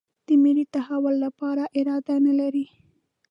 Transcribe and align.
د 0.27 0.29
ملي 0.43 0.65
تحول 0.73 1.15
لپاره 1.25 1.63
اراده 1.77 2.15
نه 2.25 2.33
لري. 2.39 2.65